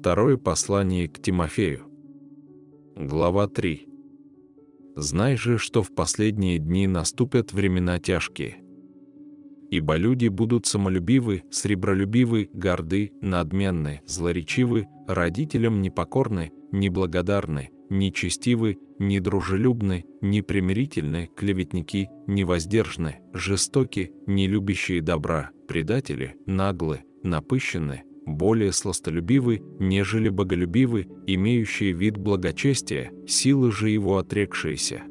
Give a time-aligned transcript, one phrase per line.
[0.00, 1.84] Второе послание к Тимофею.
[2.96, 3.86] Глава 3.
[4.96, 8.62] «Знай же, что в последние дни наступят времена тяжкие.
[9.70, 22.08] Ибо люди будут самолюбивы, сребролюбивы, горды, надменны, злоречивы, родителям непокорны, неблагодарны, нечестивы, недружелюбны, непримирительны, клеветники,
[22.26, 33.72] невоздержны, жестоки, нелюбящие добра, предатели, наглы, напыщенны, более сластолюбивы, нежели боголюбивы, имеющие вид благочестия, силы
[33.72, 35.02] же его отрекшиеся.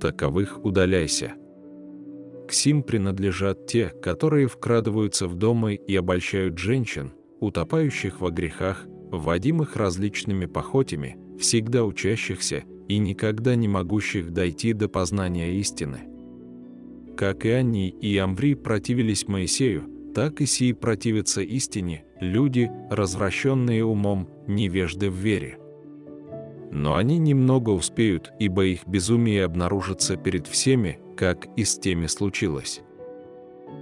[0.00, 1.34] Таковых удаляйся.
[2.48, 9.76] К сим принадлежат те, которые вкрадываются в дома и обольщают женщин, утопающих во грехах, вводимых
[9.76, 16.00] различными похотями, всегда учащихся и никогда не могущих дойти до познания истины.
[17.16, 19.84] Как и они и Амври противились Моисею,
[20.14, 25.58] так и сии противятся истине, люди, развращенные умом, невежды в вере.
[26.70, 32.80] Но они немного успеют, ибо их безумие обнаружится перед всеми, как и с теми случилось.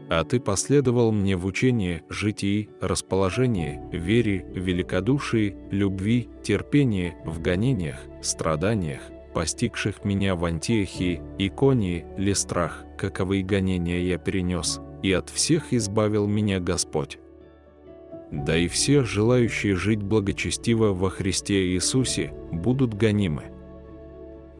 [0.08, 9.02] А ты последовал мне в учении, житии, расположении, вере, великодушии, любви, терпении, в гонениях, страданиях,
[9.32, 16.60] постигших меня в Антиохии, Иконии, Листрах, каковые гонения я перенес, и от всех избавил меня
[16.60, 17.18] Господь.
[18.30, 23.44] Да и все, желающие жить благочестиво во Христе Иисусе, будут гонимы.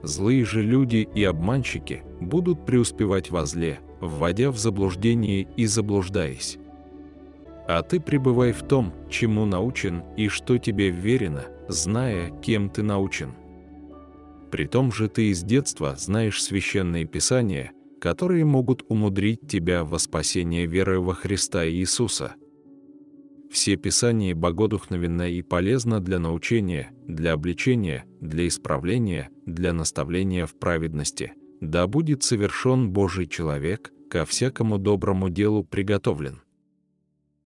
[0.02, 6.58] Злые же люди и обманщики будут преуспевать во зле, вводя в заблуждение и заблуждаясь.
[7.69, 13.34] А ты пребывай в том, чему научен и что тебе верено, зная, кем ты научен.
[14.50, 20.67] При том же ты из детства знаешь священные писания– которые могут умудрить тебя во спасение
[20.67, 22.34] веры во Христа Иисуса.
[23.51, 31.34] Все Писания богодухновенно и полезно для научения, для обличения, для исправления, для наставления в праведности.
[31.61, 36.41] Да будет совершен Божий человек, ко всякому доброму делу приготовлен.